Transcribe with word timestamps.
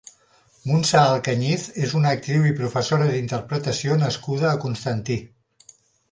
Muntsa 0.67 0.99
Alcañiz 1.07 1.65
és 1.87 1.91
una 1.99 2.13
actriu 2.17 2.47
i 2.51 2.53
professora 2.59 3.09
d'interpretació 3.11 3.99
nascuda 4.05 4.47
a 4.53 4.55
Constantí. 4.65 5.19